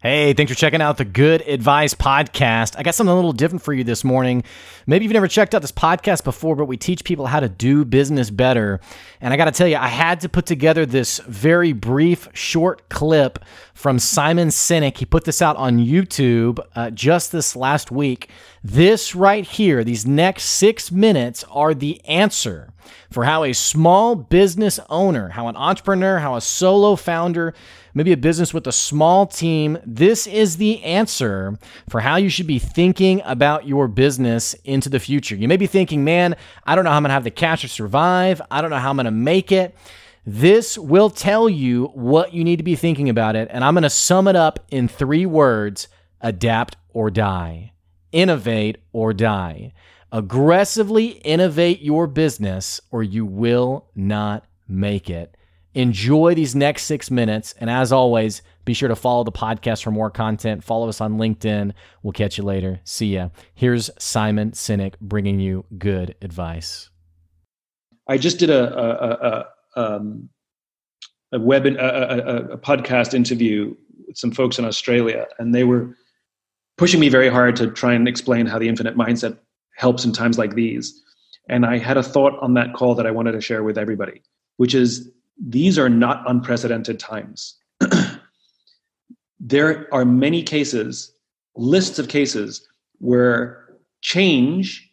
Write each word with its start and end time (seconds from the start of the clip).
Hey, 0.00 0.32
thanks 0.32 0.52
for 0.52 0.56
checking 0.56 0.80
out 0.80 0.96
the 0.96 1.04
Good 1.04 1.40
Advice 1.40 1.92
Podcast. 1.92 2.76
I 2.78 2.84
got 2.84 2.94
something 2.94 3.10
a 3.10 3.16
little 3.16 3.32
different 3.32 3.64
for 3.64 3.72
you 3.72 3.82
this 3.82 4.04
morning. 4.04 4.44
Maybe 4.86 5.04
you've 5.04 5.12
never 5.12 5.26
checked 5.26 5.56
out 5.56 5.60
this 5.60 5.72
podcast 5.72 6.22
before, 6.22 6.54
but 6.54 6.66
we 6.66 6.76
teach 6.76 7.02
people 7.02 7.26
how 7.26 7.40
to 7.40 7.48
do 7.48 7.84
business 7.84 8.30
better. 8.30 8.78
And 9.20 9.34
I 9.34 9.36
got 9.36 9.46
to 9.46 9.50
tell 9.50 9.66
you, 9.66 9.74
I 9.74 9.88
had 9.88 10.20
to 10.20 10.28
put 10.28 10.46
together 10.46 10.86
this 10.86 11.18
very 11.26 11.72
brief, 11.72 12.28
short 12.32 12.88
clip 12.88 13.44
from 13.74 13.98
Simon 13.98 14.50
Sinek. 14.50 14.98
He 14.98 15.04
put 15.04 15.24
this 15.24 15.42
out 15.42 15.56
on 15.56 15.80
YouTube 15.80 16.60
uh, 16.76 16.90
just 16.90 17.32
this 17.32 17.56
last 17.56 17.90
week. 17.90 18.30
This 18.62 19.16
right 19.16 19.44
here, 19.44 19.82
these 19.82 20.06
next 20.06 20.44
six 20.44 20.92
minutes 20.92 21.44
are 21.50 21.74
the 21.74 22.00
answer 22.04 22.72
for 23.10 23.24
how 23.24 23.44
a 23.44 23.52
small 23.52 24.14
business 24.14 24.78
owner, 24.88 25.30
how 25.30 25.48
an 25.48 25.56
entrepreneur, 25.56 26.18
how 26.18 26.36
a 26.36 26.40
solo 26.40 26.96
founder, 26.96 27.54
maybe 27.94 28.12
a 28.12 28.16
business 28.16 28.52
with 28.52 28.66
a 28.66 28.72
small 28.72 29.26
team, 29.26 29.78
this 29.94 30.26
is 30.26 30.58
the 30.58 30.82
answer 30.84 31.58
for 31.88 32.00
how 32.00 32.16
you 32.16 32.28
should 32.28 32.46
be 32.46 32.58
thinking 32.58 33.22
about 33.24 33.66
your 33.66 33.88
business 33.88 34.54
into 34.64 34.88
the 34.88 35.00
future. 35.00 35.34
You 35.34 35.48
may 35.48 35.56
be 35.56 35.66
thinking, 35.66 36.04
man, 36.04 36.36
I 36.66 36.74
don't 36.74 36.84
know 36.84 36.90
how 36.90 36.96
I'm 36.96 37.02
going 37.02 37.08
to 37.10 37.14
have 37.14 37.24
the 37.24 37.30
cash 37.30 37.62
to 37.62 37.68
survive. 37.68 38.42
I 38.50 38.60
don't 38.60 38.70
know 38.70 38.76
how 38.76 38.90
I'm 38.90 38.96
going 38.96 39.06
to 39.06 39.10
make 39.10 39.50
it. 39.50 39.74
This 40.26 40.76
will 40.76 41.08
tell 41.08 41.48
you 41.48 41.86
what 41.94 42.34
you 42.34 42.44
need 42.44 42.56
to 42.56 42.62
be 42.62 42.76
thinking 42.76 43.08
about 43.08 43.34
it. 43.34 43.48
And 43.50 43.64
I'm 43.64 43.72
going 43.72 43.82
to 43.82 43.90
sum 43.90 44.28
it 44.28 44.36
up 44.36 44.60
in 44.70 44.88
three 44.88 45.24
words 45.24 45.88
adapt 46.20 46.76
or 46.92 47.10
die, 47.10 47.72
innovate 48.12 48.76
or 48.92 49.14
die. 49.14 49.72
Aggressively 50.12 51.08
innovate 51.08 51.80
your 51.80 52.06
business 52.06 52.80
or 52.90 53.02
you 53.02 53.24
will 53.24 53.86
not 53.94 54.44
make 54.68 55.08
it. 55.08 55.34
Enjoy 55.74 56.34
these 56.34 56.54
next 56.54 56.84
six 56.84 57.10
minutes. 57.10 57.54
And 57.58 57.68
as 57.70 57.92
always, 57.92 58.42
be 58.64 58.74
sure 58.74 58.88
to 58.88 58.96
follow 58.96 59.24
the 59.24 59.32
podcast 59.32 59.82
for 59.82 59.90
more 59.90 60.10
content. 60.10 60.64
Follow 60.64 60.88
us 60.88 61.00
on 61.00 61.18
LinkedIn. 61.18 61.72
We'll 62.02 62.12
catch 62.12 62.38
you 62.38 62.44
later. 62.44 62.80
See 62.84 63.14
ya. 63.14 63.28
Here's 63.54 63.90
Simon 63.98 64.52
Sinek 64.52 64.94
bringing 65.00 65.40
you 65.40 65.64
good 65.76 66.14
advice. 66.22 66.90
I 68.08 68.16
just 68.16 68.38
did 68.38 68.50
a, 68.50 68.74
a, 68.78 69.46
a, 69.76 69.96
um, 69.96 70.30
a 71.32 71.38
web 71.38 71.66
a, 71.66 71.76
a, 71.76 72.36
a 72.52 72.58
podcast 72.58 73.12
interview 73.12 73.74
with 74.06 74.16
some 74.16 74.30
folks 74.30 74.58
in 74.58 74.64
Australia, 74.64 75.26
and 75.38 75.54
they 75.54 75.64
were 75.64 75.94
pushing 76.78 77.00
me 77.00 77.08
very 77.10 77.28
hard 77.28 77.56
to 77.56 77.70
try 77.70 77.92
and 77.92 78.08
explain 78.08 78.46
how 78.46 78.58
the 78.58 78.68
infinite 78.68 78.96
mindset 78.96 79.38
helps 79.76 80.04
in 80.04 80.12
times 80.12 80.38
like 80.38 80.54
these. 80.54 81.02
And 81.50 81.66
I 81.66 81.78
had 81.78 81.96
a 81.96 82.02
thought 82.02 82.38
on 82.40 82.54
that 82.54 82.74
call 82.74 82.94
that 82.94 83.06
I 83.06 83.10
wanted 83.10 83.32
to 83.32 83.40
share 83.40 83.62
with 83.62 83.76
everybody, 83.78 84.22
which 84.56 84.74
is 84.74 85.10
these 85.38 85.78
are 85.78 85.88
not 85.88 86.28
unprecedented 86.28 86.98
times. 86.98 87.56
there 89.40 89.92
are 89.92 90.04
many 90.04 90.42
cases, 90.42 91.14
lists 91.56 91.98
of 91.98 92.08
cases, 92.08 92.66
where 92.98 93.76
change 94.00 94.92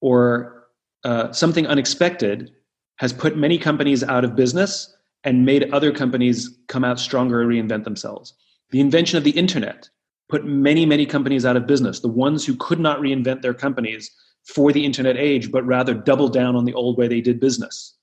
or 0.00 0.66
uh, 1.04 1.32
something 1.32 1.66
unexpected 1.66 2.52
has 2.96 3.12
put 3.12 3.36
many 3.36 3.58
companies 3.58 4.02
out 4.04 4.24
of 4.24 4.36
business 4.36 4.94
and 5.24 5.44
made 5.44 5.72
other 5.72 5.92
companies 5.92 6.58
come 6.68 6.84
out 6.84 6.98
stronger 6.98 7.42
and 7.42 7.50
reinvent 7.50 7.84
themselves. 7.84 8.34
The 8.70 8.80
invention 8.80 9.18
of 9.18 9.24
the 9.24 9.30
internet 9.30 9.88
put 10.28 10.44
many, 10.44 10.86
many 10.86 11.04
companies 11.04 11.44
out 11.44 11.56
of 11.56 11.66
business. 11.66 12.00
The 12.00 12.08
ones 12.08 12.44
who 12.44 12.56
could 12.56 12.80
not 12.80 13.00
reinvent 13.00 13.42
their 13.42 13.54
companies 13.54 14.10
for 14.44 14.72
the 14.72 14.84
internet 14.84 15.16
age, 15.16 15.52
but 15.52 15.64
rather 15.66 15.94
double 15.94 16.28
down 16.28 16.56
on 16.56 16.64
the 16.64 16.74
old 16.74 16.98
way 16.98 17.06
they 17.06 17.20
did 17.20 17.38
business. 17.38 17.96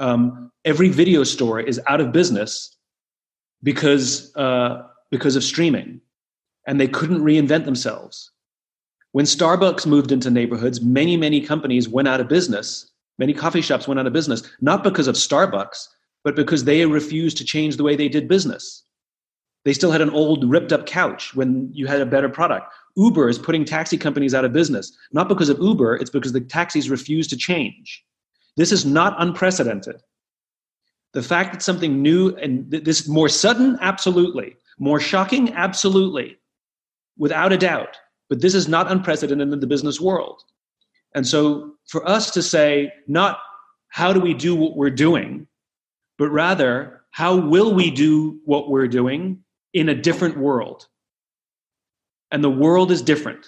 Um, 0.00 0.50
every 0.64 0.88
video 0.88 1.24
store 1.24 1.60
is 1.60 1.80
out 1.86 2.00
of 2.00 2.10
business 2.10 2.76
because 3.62 4.34
uh, 4.36 4.82
because 5.10 5.36
of 5.36 5.44
streaming, 5.44 6.00
and 6.66 6.80
they 6.80 6.88
couldn't 6.88 7.20
reinvent 7.20 7.64
themselves. 7.64 8.32
When 9.12 9.24
Starbucks 9.26 9.86
moved 9.86 10.12
into 10.12 10.30
neighborhoods, 10.30 10.80
many 10.80 11.16
many 11.16 11.40
companies 11.40 11.88
went 11.88 12.08
out 12.08 12.20
of 12.20 12.28
business. 12.28 12.90
Many 13.18 13.34
coffee 13.34 13.60
shops 13.60 13.86
went 13.86 14.00
out 14.00 14.06
of 14.06 14.14
business, 14.14 14.42
not 14.62 14.82
because 14.82 15.06
of 15.06 15.14
Starbucks, 15.14 15.88
but 16.24 16.34
because 16.34 16.64
they 16.64 16.86
refused 16.86 17.36
to 17.36 17.44
change 17.44 17.76
the 17.76 17.82
way 17.82 17.94
they 17.94 18.08
did 18.08 18.28
business. 18.28 18.84
They 19.64 19.74
still 19.74 19.90
had 19.90 20.00
an 20.00 20.10
old 20.10 20.48
ripped 20.48 20.72
up 20.72 20.86
couch 20.86 21.34
when 21.34 21.68
you 21.74 21.86
had 21.86 22.00
a 22.00 22.06
better 22.06 22.30
product. 22.30 22.72
Uber 22.96 23.28
is 23.28 23.38
putting 23.38 23.66
taxi 23.66 23.98
companies 23.98 24.32
out 24.32 24.46
of 24.46 24.54
business, 24.54 24.96
not 25.12 25.28
because 25.28 25.50
of 25.50 25.58
Uber, 25.58 25.96
it's 25.96 26.10
because 26.10 26.32
the 26.32 26.40
taxis 26.40 26.88
refuse 26.88 27.28
to 27.28 27.36
change. 27.36 28.02
This 28.60 28.72
is 28.72 28.84
not 28.84 29.14
unprecedented. 29.16 30.02
The 31.14 31.22
fact 31.22 31.54
that 31.54 31.62
something 31.62 32.02
new 32.02 32.36
and 32.36 32.70
this 32.70 33.08
more 33.08 33.30
sudden, 33.30 33.78
absolutely. 33.80 34.54
More 34.78 35.00
shocking, 35.00 35.54
absolutely. 35.54 36.36
Without 37.16 37.54
a 37.54 37.56
doubt. 37.56 37.96
But 38.28 38.42
this 38.42 38.54
is 38.54 38.68
not 38.68 38.92
unprecedented 38.92 39.50
in 39.50 39.60
the 39.60 39.66
business 39.66 39.98
world. 39.98 40.42
And 41.14 41.26
so 41.26 41.76
for 41.88 42.06
us 42.06 42.30
to 42.32 42.42
say, 42.42 42.92
not 43.08 43.38
how 43.88 44.12
do 44.12 44.20
we 44.20 44.34
do 44.34 44.54
what 44.54 44.76
we're 44.76 44.90
doing, 44.90 45.46
but 46.18 46.28
rather, 46.28 47.00
how 47.12 47.36
will 47.36 47.72
we 47.72 47.90
do 47.90 48.40
what 48.44 48.68
we're 48.68 48.88
doing 48.88 49.42
in 49.72 49.88
a 49.88 49.94
different 49.94 50.36
world? 50.36 50.86
and 52.30 52.44
the 52.44 52.50
world 52.50 52.90
is 52.90 53.02
different 53.02 53.46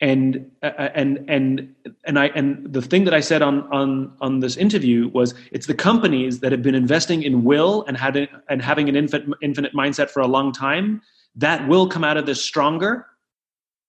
and 0.00 0.50
uh, 0.62 0.66
uh, 0.78 0.88
and 0.94 1.24
and 1.28 1.74
and 2.04 2.18
I 2.18 2.26
and 2.28 2.72
the 2.72 2.80
thing 2.80 3.04
that 3.04 3.14
I 3.14 3.20
said 3.20 3.42
on 3.42 3.70
on 3.72 4.12
on 4.20 4.40
this 4.40 4.56
interview 4.56 5.08
was 5.08 5.34
it's 5.52 5.66
the 5.66 5.74
companies 5.74 6.40
that 6.40 6.52
have 6.52 6.62
been 6.62 6.74
investing 6.74 7.22
in 7.22 7.44
will 7.44 7.84
and 7.86 7.96
had 7.96 8.28
and 8.48 8.62
having 8.62 8.88
an 8.88 8.96
infinite 8.96 9.28
infinite 9.42 9.74
mindset 9.74 10.10
for 10.10 10.20
a 10.20 10.26
long 10.26 10.52
time 10.52 11.02
that 11.36 11.68
will 11.68 11.86
come 11.86 12.04
out 12.04 12.16
of 12.16 12.26
this 12.26 12.42
stronger 12.42 13.06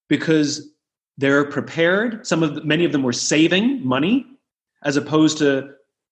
because 0.09 0.69
they're 1.17 1.45
prepared. 1.45 2.25
Some 2.27 2.43
of 2.43 2.63
many 2.65 2.85
of 2.85 2.91
them 2.91 3.03
were 3.03 3.13
saving 3.13 3.85
money 3.85 4.25
as 4.83 4.97
opposed 4.97 5.37
to 5.37 5.69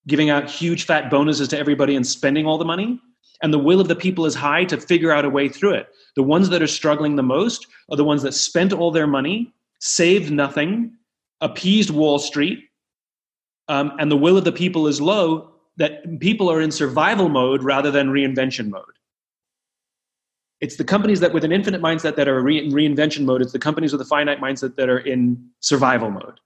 giving 0.08 0.30
out 0.30 0.50
huge 0.50 0.86
fat 0.86 1.10
bonuses 1.10 1.50
to 1.50 1.60
everybody 1.60 1.96
and 1.96 2.08
spending 2.08 2.46
all 2.46 2.58
the 2.58 2.66
money 2.66 3.00
and 3.42 3.54
the 3.54 3.60
will 3.60 3.80
of 3.80 3.88
the 3.88 3.96
people 3.96 4.26
is 4.26 4.36
high 4.36 4.66
to 4.66 4.80
figure 4.80 5.12
out 5.12 5.26
a 5.26 5.30
way 5.30 5.48
through 5.48 5.74
it. 5.74 5.88
The 6.16 6.24
ones 6.24 6.50
that 6.50 6.62
are 6.62 6.68
struggling 6.68 7.16
the 7.16 7.24
most 7.24 7.68
are 7.90 7.98
the 7.98 8.04
ones 8.04 8.22
that 8.24 8.34
spent 8.34 8.74
all 8.74 8.92
their 8.92 9.08
money, 9.08 9.54
saved 9.80 10.32
nothing, 10.32 10.94
appeased 11.42 11.90
Wall 11.90 12.20
Street, 12.20 12.66
um, 13.68 13.92
and 14.00 14.12
the 14.12 14.18
will 14.18 14.38
of 14.38 14.44
the 14.44 14.52
people 14.52 14.88
is 14.88 15.00
low, 15.00 15.52
that 15.78 16.20
people 16.20 16.52
are 16.52 16.60
in 16.60 16.72
survival 16.72 17.30
mode 17.30 17.64
rather 17.64 17.92
than 17.92 18.10
reinvention 18.10 18.70
mode. 18.70 18.84
It's 20.60 20.76
the 20.76 20.84
companies 20.84 21.22
that 21.22 21.34
with 21.34 21.46
an 21.46 21.54
infinite 21.54 21.82
mindset 21.82 22.16
that 22.18 22.28
are 22.28 22.48
in 22.50 22.72
reinvention 22.72 23.24
mode, 23.24 23.42
it's 23.42 23.54
the 23.54 23.60
companies 23.60 23.94
with 23.94 24.02
a 24.02 24.06
finite 24.06 24.42
mindset 24.42 24.76
that 24.76 24.90
are 24.90 25.00
in 25.00 25.50
survival 25.62 26.12
mode, 26.12 26.40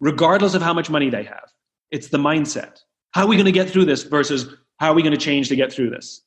regardless 0.00 0.54
of 0.54 0.62
how 0.62 0.72
much 0.72 0.88
money 0.88 1.10
they 1.10 1.22
have. 1.24 1.52
It's 1.90 2.08
the 2.08 2.18
mindset. 2.18 2.78
How 3.12 3.22
are 3.22 3.28
we 3.28 3.36
going 3.36 3.46
to 3.46 3.52
get 3.52 3.68
through 3.68 3.84
this 3.84 4.04
versus 4.04 4.54
how 4.78 4.92
are 4.92 4.94
we 4.94 5.02
going 5.02 5.12
to 5.12 5.20
change 5.20 5.48
to 5.48 5.56
get 5.56 5.70
through 5.72 5.90
this? 5.90 6.22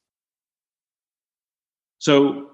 So 1.98 2.52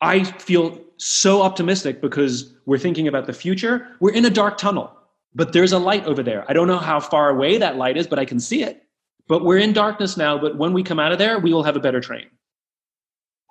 I 0.00 0.24
feel 0.24 0.78
so 1.04 1.42
optimistic 1.42 2.00
because 2.00 2.54
we're 2.64 2.78
thinking 2.78 3.06
about 3.08 3.26
the 3.26 3.32
future. 3.34 3.88
We're 4.00 4.14
in 4.14 4.24
a 4.24 4.30
dark 4.30 4.56
tunnel, 4.56 4.90
but 5.34 5.52
there's 5.52 5.72
a 5.72 5.78
light 5.78 6.06
over 6.06 6.22
there. 6.22 6.46
I 6.48 6.54
don't 6.54 6.66
know 6.66 6.78
how 6.78 6.98
far 6.98 7.28
away 7.28 7.58
that 7.58 7.76
light 7.76 7.98
is, 7.98 8.06
but 8.06 8.18
I 8.18 8.24
can 8.24 8.40
see 8.40 8.62
it. 8.62 8.86
But 9.28 9.44
we're 9.44 9.58
in 9.58 9.74
darkness 9.74 10.16
now, 10.16 10.38
but 10.38 10.56
when 10.56 10.72
we 10.72 10.82
come 10.82 10.98
out 10.98 11.12
of 11.12 11.18
there, 11.18 11.38
we 11.38 11.52
will 11.52 11.62
have 11.62 11.76
a 11.76 11.80
better 11.80 12.00
train, 12.00 12.24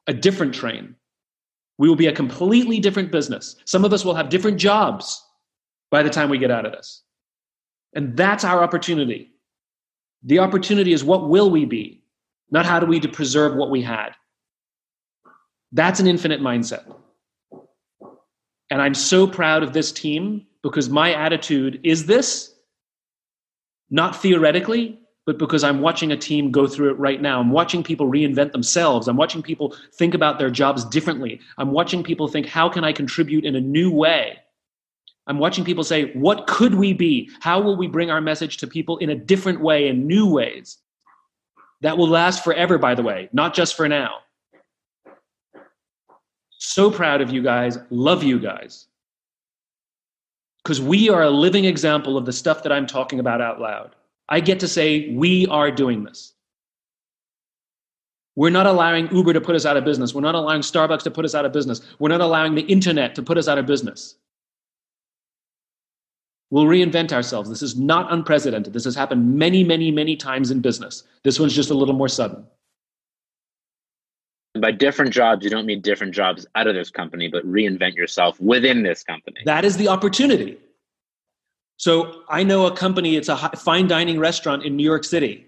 a 0.07 0.13
different 0.15 0.55
train. 0.55 0.95
We 1.77 1.87
will 1.87 1.95
be 1.95 2.07
a 2.07 2.11
completely 2.11 2.79
different 2.79 3.11
business. 3.11 3.55
Some 3.65 3.85
of 3.85 3.93
us 3.93 4.03
will 4.03 4.15
have 4.15 4.29
different 4.29 4.57
jobs 4.57 5.23
by 5.91 6.01
the 6.01 6.09
time 6.09 6.29
we 6.29 6.39
get 6.39 6.49
out 6.49 6.65
of 6.65 6.71
this. 6.71 7.03
And 7.93 8.17
that's 8.17 8.43
our 8.43 8.63
opportunity. 8.63 9.31
The 10.23 10.39
opportunity 10.39 10.91
is 10.91 11.03
what 11.03 11.29
will 11.29 11.51
we 11.51 11.65
be, 11.65 12.03
not 12.49 12.65
how 12.65 12.79
do 12.79 12.87
we 12.87 12.99
preserve 12.99 13.55
what 13.55 13.69
we 13.69 13.83
had. 13.83 14.15
That's 15.71 15.99
an 15.99 16.07
infinite 16.07 16.41
mindset. 16.41 16.91
And 18.73 18.81
I'm 18.81 18.95
so 18.95 19.27
proud 19.27 19.61
of 19.61 19.73
this 19.73 19.91
team 19.91 20.47
because 20.63 20.89
my 20.89 21.13
attitude 21.13 21.79
is 21.83 22.07
this, 22.07 22.55
not 23.91 24.19
theoretically, 24.19 24.97
but 25.27 25.37
because 25.37 25.63
I'm 25.63 25.81
watching 25.81 26.11
a 26.11 26.17
team 26.17 26.49
go 26.49 26.65
through 26.65 26.89
it 26.89 26.97
right 26.97 27.21
now. 27.21 27.39
I'm 27.39 27.51
watching 27.51 27.83
people 27.83 28.07
reinvent 28.09 28.51
themselves. 28.51 29.07
I'm 29.07 29.15
watching 29.15 29.43
people 29.43 29.75
think 29.93 30.15
about 30.15 30.39
their 30.39 30.49
jobs 30.49 30.85
differently. 30.85 31.39
I'm 31.59 31.69
watching 31.71 32.01
people 32.01 32.27
think, 32.27 32.47
how 32.47 32.67
can 32.67 32.83
I 32.83 32.93
contribute 32.93 33.45
in 33.45 33.55
a 33.55 33.61
new 33.61 33.91
way? 33.91 34.39
I'm 35.27 35.37
watching 35.37 35.63
people 35.63 35.83
say, 35.83 36.11
what 36.13 36.47
could 36.47 36.73
we 36.73 36.93
be? 36.93 37.29
How 37.41 37.61
will 37.61 37.77
we 37.77 37.85
bring 37.85 38.09
our 38.09 38.21
message 38.21 38.57
to 38.57 38.65
people 38.65 38.97
in 38.97 39.11
a 39.11 39.15
different 39.15 39.61
way, 39.61 39.87
in 39.87 40.07
new 40.07 40.27
ways? 40.27 40.79
That 41.81 41.99
will 41.99 42.09
last 42.09 42.43
forever, 42.43 42.79
by 42.79 42.95
the 42.95 43.03
way, 43.03 43.29
not 43.33 43.53
just 43.53 43.77
for 43.77 43.87
now. 43.87 44.22
So 46.65 46.89
proud 46.89 47.19
of 47.19 47.29
you 47.29 47.43
guys. 47.43 47.77
Love 47.89 48.23
you 48.23 48.39
guys. 48.39 48.87
Because 50.63 50.79
we 50.79 51.09
are 51.09 51.23
a 51.23 51.29
living 51.29 51.65
example 51.65 52.17
of 52.17 52.25
the 52.25 52.31
stuff 52.31 52.63
that 52.63 52.71
I'm 52.71 52.87
talking 52.87 53.19
about 53.19 53.41
out 53.41 53.59
loud. 53.59 53.97
I 54.29 54.39
get 54.39 54.61
to 54.61 54.67
say, 54.67 55.09
we 55.09 55.45
are 55.47 55.69
doing 55.69 56.05
this. 56.05 56.33
We're 58.37 58.49
not 58.49 58.65
allowing 58.65 59.13
Uber 59.13 59.33
to 59.33 59.41
put 59.41 59.55
us 59.55 59.65
out 59.65 59.75
of 59.75 59.83
business. 59.83 60.15
We're 60.15 60.21
not 60.21 60.35
allowing 60.35 60.61
Starbucks 60.61 61.03
to 61.03 61.11
put 61.11 61.25
us 61.25 61.35
out 61.35 61.43
of 61.43 61.51
business. 61.51 61.81
We're 61.99 62.07
not 62.09 62.21
allowing 62.21 62.55
the 62.55 62.61
internet 62.61 63.13
to 63.15 63.21
put 63.21 63.37
us 63.37 63.49
out 63.49 63.57
of 63.57 63.65
business. 63.65 64.15
We'll 66.49 66.65
reinvent 66.65 67.11
ourselves. 67.11 67.49
This 67.49 67.61
is 67.61 67.75
not 67.75 68.11
unprecedented. 68.11 68.71
This 68.71 68.85
has 68.85 68.95
happened 68.95 69.37
many, 69.37 69.65
many, 69.65 69.91
many 69.91 70.15
times 70.15 70.49
in 70.49 70.61
business. 70.61 71.03
This 71.23 71.41
one's 71.41 71.53
just 71.53 71.71
a 71.71 71.75
little 71.75 71.95
more 71.95 72.07
sudden. 72.07 72.45
By 74.59 74.71
different 74.71 75.11
jobs, 75.11 75.43
you 75.43 75.49
don't 75.49 75.65
mean 75.65 75.81
different 75.81 76.13
jobs 76.13 76.45
out 76.55 76.67
of 76.67 76.75
this 76.75 76.91
company, 76.91 77.27
but 77.27 77.43
reinvent 77.45 77.95
yourself 77.95 78.39
within 78.39 78.83
this 78.83 79.03
company. 79.03 79.37
That 79.45 79.65
is 79.65 79.77
the 79.77 79.87
opportunity. 79.87 80.57
So 81.77 82.21
I 82.29 82.43
know 82.43 82.67
a 82.67 82.75
company, 82.75 83.15
it's 83.15 83.29
a 83.29 83.35
fine 83.57 83.87
dining 83.87 84.19
restaurant 84.19 84.63
in 84.63 84.75
New 84.75 84.83
York 84.83 85.03
City. 85.03 85.47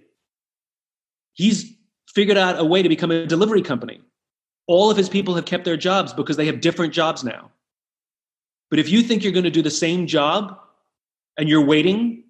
He's 1.33 1.73
figured 2.07 2.37
out 2.37 2.59
a 2.59 2.65
way 2.65 2.81
to 2.81 2.89
become 2.89 3.11
a 3.11 3.27
delivery 3.27 3.61
company. 3.61 4.01
All 4.67 4.89
of 4.89 4.97
his 4.97 5.07
people 5.07 5.35
have 5.35 5.45
kept 5.45 5.65
their 5.65 5.77
jobs 5.77 6.11
because 6.11 6.37
they 6.37 6.47
have 6.47 6.59
different 6.59 6.93
jobs 6.93 7.23
now. 7.23 7.51
But 8.71 8.79
if 8.79 8.89
you 8.89 9.03
think 9.03 9.23
you're 9.23 9.33
going 9.33 9.43
to 9.43 9.51
do 9.51 9.61
the 9.61 9.69
same 9.69 10.07
job 10.07 10.59
and 11.37 11.47
you're 11.47 11.63
waiting, 11.63 12.23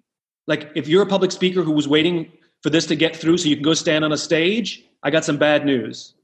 like 0.46 0.70
if 0.74 0.86
you're 0.88 1.02
a 1.02 1.06
public 1.06 1.32
speaker 1.32 1.62
who 1.62 1.72
was 1.72 1.88
waiting 1.88 2.30
for 2.62 2.68
this 2.68 2.84
to 2.86 2.96
get 2.96 3.16
through 3.16 3.38
so 3.38 3.48
you 3.48 3.56
can 3.56 3.64
go 3.64 3.72
stand 3.72 4.04
on 4.04 4.12
a 4.12 4.16
stage, 4.18 4.84
I 5.02 5.10
got 5.10 5.24
some 5.24 5.38
bad 5.38 5.64
news. 5.64 6.14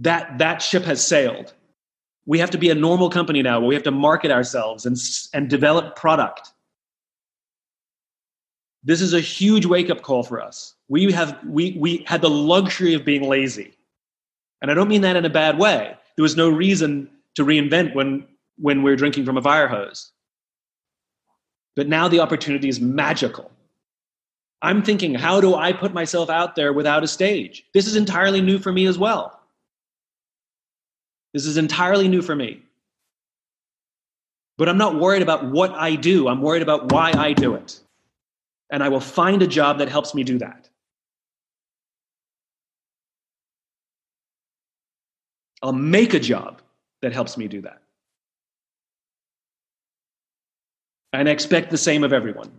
That 0.00 0.38
that 0.38 0.62
ship 0.62 0.84
has 0.84 1.06
sailed. 1.06 1.52
We 2.26 2.38
have 2.38 2.50
to 2.50 2.58
be 2.58 2.70
a 2.70 2.74
normal 2.74 3.10
company 3.10 3.42
now 3.42 3.60
where 3.60 3.68
we 3.68 3.74
have 3.74 3.84
to 3.84 3.90
market 3.90 4.30
ourselves 4.30 4.86
and, 4.86 4.96
and 5.32 5.48
develop 5.48 5.96
product. 5.96 6.52
This 8.82 9.00
is 9.00 9.12
a 9.12 9.20
huge 9.20 9.66
wake 9.66 9.90
up 9.90 10.02
call 10.02 10.22
for 10.22 10.40
us. 10.40 10.74
We 10.88 11.12
have 11.12 11.38
we 11.44 11.76
we 11.78 12.04
had 12.06 12.22
the 12.22 12.30
luxury 12.30 12.94
of 12.94 13.04
being 13.04 13.28
lazy. 13.28 13.74
And 14.62 14.70
I 14.70 14.74
don't 14.74 14.88
mean 14.88 15.02
that 15.02 15.16
in 15.16 15.24
a 15.24 15.30
bad 15.30 15.58
way. 15.58 15.96
There 16.16 16.22
was 16.22 16.36
no 16.36 16.48
reason 16.48 17.10
to 17.34 17.44
reinvent 17.44 17.94
when 17.94 18.26
when 18.56 18.82
we're 18.82 18.96
drinking 18.96 19.24
from 19.24 19.36
a 19.36 19.42
fire 19.42 19.68
hose. 19.68 20.12
But 21.76 21.88
now 21.88 22.08
the 22.08 22.20
opportunity 22.20 22.68
is 22.68 22.80
magical. 22.80 23.50
I'm 24.62 24.82
thinking, 24.82 25.14
how 25.14 25.40
do 25.40 25.54
I 25.54 25.72
put 25.72 25.94
myself 25.94 26.28
out 26.28 26.54
there 26.54 26.72
without 26.72 27.02
a 27.02 27.08
stage? 27.08 27.64
This 27.72 27.86
is 27.86 27.96
entirely 27.96 28.42
new 28.42 28.58
for 28.58 28.72
me 28.72 28.86
as 28.86 28.98
well. 28.98 29.39
This 31.32 31.46
is 31.46 31.56
entirely 31.56 32.08
new 32.08 32.22
for 32.22 32.34
me. 32.34 32.62
But 34.58 34.68
I'm 34.68 34.78
not 34.78 34.98
worried 34.98 35.22
about 35.22 35.46
what 35.46 35.72
I 35.72 35.94
do, 35.94 36.28
I'm 36.28 36.42
worried 36.42 36.62
about 36.62 36.92
why 36.92 37.12
I 37.12 37.32
do 37.32 37.54
it. 37.54 37.80
And 38.70 38.82
I 38.82 38.88
will 38.88 39.00
find 39.00 39.42
a 39.42 39.46
job 39.46 39.78
that 39.78 39.88
helps 39.88 40.14
me 40.14 40.22
do 40.22 40.38
that. 40.38 40.68
I'll 45.62 45.72
make 45.72 46.14
a 46.14 46.20
job 46.20 46.62
that 47.02 47.12
helps 47.12 47.36
me 47.36 47.48
do 47.48 47.62
that. 47.62 47.82
And 51.12 51.28
I 51.28 51.32
expect 51.32 51.70
the 51.70 51.78
same 51.78 52.04
of 52.04 52.12
everyone. 52.12 52.50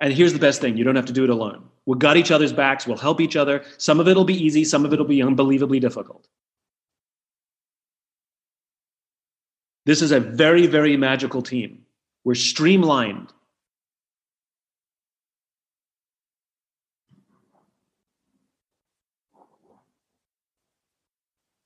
And 0.00 0.12
here's 0.12 0.32
the 0.32 0.38
best 0.38 0.60
thing 0.60 0.76
you 0.76 0.84
don't 0.84 0.96
have 0.96 1.06
to 1.06 1.12
do 1.12 1.24
it 1.24 1.30
alone. 1.30 1.64
We'll 1.86 1.98
gut 1.98 2.16
each 2.16 2.30
other's 2.30 2.52
backs, 2.52 2.86
we'll 2.86 2.96
help 2.96 3.20
each 3.20 3.36
other. 3.36 3.64
Some 3.78 4.00
of 4.00 4.08
it 4.08 4.16
will 4.16 4.24
be 4.24 4.42
easy, 4.42 4.64
some 4.64 4.84
of 4.84 4.92
it 4.92 4.98
will 4.98 5.06
be 5.06 5.22
unbelievably 5.22 5.80
difficult. 5.80 6.26
This 9.86 10.02
is 10.02 10.12
a 10.12 10.20
very, 10.20 10.66
very 10.66 10.96
magical 10.96 11.42
team. 11.42 11.82
We're 12.24 12.34
streamlined. 12.34 13.32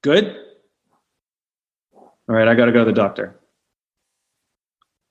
Good? 0.02 0.36
All 1.94 2.34
right, 2.34 2.46
I 2.46 2.54
got 2.54 2.66
to 2.66 2.72
go 2.72 2.80
to 2.80 2.84
the 2.84 2.92
doctor. 2.92 3.40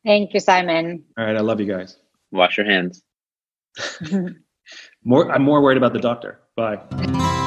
Thank 0.06 0.34
you, 0.34 0.40
Simon. 0.40 1.04
All 1.18 1.26
right, 1.26 1.36
I 1.36 1.42
love 1.42 1.60
you 1.60 1.66
guys. 1.66 1.98
Wash 2.32 2.58
your 2.58 2.66
hands. 2.66 3.02
more, 5.04 5.32
I'm 5.32 5.44
more 5.44 5.62
worried 5.62 5.78
about 5.78 5.94
the 5.94 6.00
doctor. 6.00 6.42
Bye. 6.56 7.42